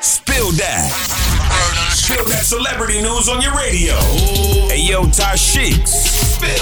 Spill 0.00 0.52
that. 0.52 0.90
Spill 1.94 2.24
that 2.26 2.44
celebrity 2.44 3.02
news 3.02 3.28
on 3.28 3.42
your 3.42 3.54
radio. 3.56 3.94
Hey, 4.68 4.82
yo, 4.88 5.04
Tashiks. 5.04 5.88
Spill. 5.88 6.57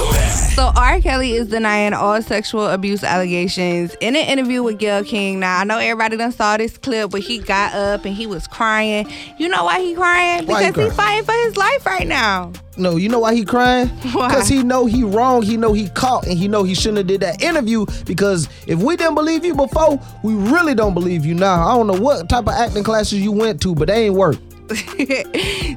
So 0.57 0.73
R. 0.75 1.03
Kelly 1.03 1.33
is 1.33 1.49
denying 1.49 1.93
all 1.93 2.23
sexual 2.23 2.67
abuse 2.67 3.05
allegations 3.05 3.95
in 4.01 4.17
an 4.17 4.27
interview 4.27 4.63
with 4.63 4.79
Gayle 4.79 5.05
King. 5.05 5.39
Now 5.39 5.59
I 5.61 5.65
know 5.65 5.77
everybody 5.77 6.17
done 6.17 6.33
saw 6.33 6.57
this 6.57 6.79
clip 6.79 7.13
where 7.13 7.21
he 7.21 7.41
got 7.41 7.75
up 7.75 8.07
and 8.07 8.15
he 8.15 8.27
was 8.27 8.47
crying. 8.47 9.07
You 9.37 9.51
know 9.51 9.65
why 9.65 9.83
he 9.83 9.95
crying? 9.95 10.47
Why 10.47 10.63
he 10.65 10.71
Because 10.71 10.87
he's 10.87 10.97
fighting 10.97 11.27
for 11.27 11.35
his 11.45 11.59
life 11.59 11.85
right 11.85 12.07
now. 12.07 12.55
No, 12.79 12.97
you 12.97 13.11
know 13.11 13.19
why 13.19 13.35
he 13.35 13.45
crying? 13.45 13.91
Because 14.03 14.49
he 14.49 14.63
know 14.63 14.87
he 14.87 15.03
wrong. 15.05 15.43
He 15.43 15.59
know 15.59 15.75
he 15.75 15.91
caught, 15.91 16.27
and 16.27 16.39
he 16.39 16.49
know 16.49 16.65
he 16.65 16.75
shouldn't 16.75 16.97
have 16.97 17.07
did 17.07 17.21
that 17.21 17.43
interview. 17.43 17.85
Because 18.07 18.49
if 18.67 18.79
we 18.79 18.97
didn't 18.97 19.15
believe 19.15 19.45
you 19.45 19.55
before, 19.55 20.01
we 20.23 20.33
really 20.33 20.75
don't 20.75 20.95
believe 20.95 21.27
you 21.27 21.35
now. 21.35 21.69
I 21.69 21.77
don't 21.77 21.87
know 21.87 22.01
what 22.01 22.31
type 22.31 22.47
of 22.47 22.55
acting 22.55 22.83
classes 22.83 23.21
you 23.21 23.31
went 23.31 23.61
to, 23.61 23.75
but 23.75 23.89
they 23.89 24.07
ain't 24.07 24.15
work. 24.15 24.37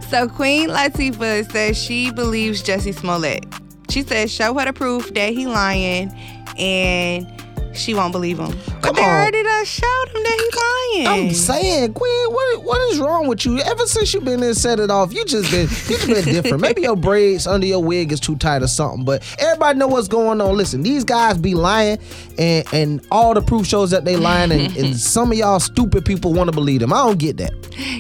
So 0.10 0.28
Queen 0.30 0.70
Latifah 0.70 1.52
says 1.52 1.78
she 1.78 2.12
believes 2.12 2.64
Jussie 2.64 2.96
Smollett. 2.96 3.46
She 3.90 4.04
says 4.04 4.32
show 4.32 4.54
her 4.58 4.66
the 4.66 4.74
proof 4.74 5.14
that 5.14 5.34
he 5.34 5.48
lying 5.48 6.12
and 6.58 7.28
she 7.74 7.94
won't 7.94 8.12
believe 8.12 8.40
him. 8.40 8.56
But 8.82 8.88
Come 8.88 8.96
they 8.96 9.02
on. 9.04 9.10
already 9.10 9.44
done 9.44 9.66
showed 9.66 10.06
him 10.14 10.24
that 10.24 10.40
he 10.40 11.04
lying. 11.06 11.30
I'm 11.30 11.34
saying, 11.34 11.94
Queen, 11.94 12.30
what 12.30 12.64
what 12.64 12.92
is 12.92 13.00
wrong 13.00 13.28
with 13.28 13.46
you? 13.46 13.60
Ever 13.60 13.86
since 13.86 14.14
you've 14.14 14.26
been 14.26 14.40
there, 14.42 14.54
set 14.54 14.80
it 14.80 14.90
off, 14.90 15.14
you 15.14 15.24
just 15.26 15.52
been 15.52 15.62
you 15.64 15.98
just 15.98 16.08
been 16.08 16.26
different. 16.26 16.62
Maybe 16.62 16.82
your 16.82 16.96
braids 16.96 17.48
under 17.48 17.66
your 17.68 17.84
wig 17.84 18.12
is 18.12 18.20
too 18.20 18.36
tight 18.36 18.62
or 18.64 18.68
something, 18.68 19.06
but 19.06 19.24
everybody 19.40 19.78
know 19.78 19.88
what's 19.88 20.08
going 20.08 20.42
on. 20.42 20.56
Listen, 20.58 20.82
these 20.82 21.04
guys 21.04 21.38
be 21.38 21.54
lying, 21.56 22.00
and 22.38 22.66
and 22.74 23.08
all 23.12 23.34
the 23.34 23.42
proof 23.42 23.66
shows 23.68 23.92
that 23.92 24.06
they 24.06 24.16
lying, 24.16 24.52
and, 24.52 24.76
and 24.78 24.96
some 25.00 25.32
of 25.32 25.38
y'all 25.38 25.60
stupid 25.60 26.06
people 26.06 26.34
want 26.34 26.48
to 26.48 26.54
believe 26.54 26.80
them. 26.80 26.94
I 26.94 26.98
don't 27.06 27.20
get 27.20 27.38
that. 27.38 27.52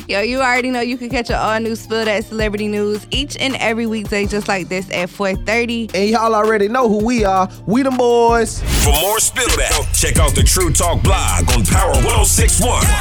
Yo, 0.07 0.22
you 0.22 0.39
already 0.39 0.72
know 0.72 0.81
you 0.81 0.97
can 0.97 1.09
catch 1.09 1.30
an 1.30 1.35
all 1.35 1.59
new 1.59 1.75
spill 1.75 2.05
that 2.05 2.25
celebrity 2.25 2.67
news 2.67 3.05
each 3.11 3.38
and 3.39 3.55
every 3.57 3.85
weekday 3.85 4.25
just 4.25 4.47
like 4.47 4.67
this 4.69 4.89
at 4.91 5.09
4:30. 5.09 5.91
And 5.94 6.09
y'all 6.09 6.33
already 6.35 6.67
know 6.67 6.89
who 6.89 7.03
we 7.05 7.23
are. 7.23 7.50
We 7.66 7.83
the 7.83 7.91
boys. 7.91 8.61
For 8.83 8.91
more 8.91 9.19
Spill 9.19 9.47
That, 9.57 9.88
check 9.94 10.17
out 10.19 10.33
the 10.35 10.44
True 10.44 10.69
Talk 10.73 11.02
blog 11.02 11.50
on 11.52 11.66
Power 11.66 11.94
1061. 11.94 12.98